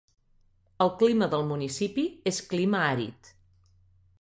El 0.85 0.89
clima 1.01 1.27
del 1.33 1.45
municipi 1.51 2.07
és 2.33 2.41
clima 2.55 2.81
àrid. 2.89 3.31